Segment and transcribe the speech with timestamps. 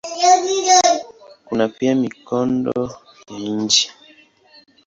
[1.45, 2.95] Kuna pia mikondo
[3.29, 3.91] ya chini.